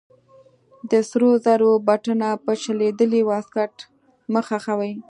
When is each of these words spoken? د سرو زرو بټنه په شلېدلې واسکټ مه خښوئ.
د 0.91 0.91
سرو 1.09 1.29
زرو 1.45 1.71
بټنه 1.87 2.29
په 2.43 2.51
شلېدلې 2.61 3.21
واسکټ 3.29 3.75
مه 4.33 4.41
خښوئ. 4.47 4.93